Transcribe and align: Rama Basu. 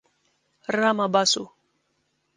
Rama 0.77 1.07
Basu. 1.13 1.43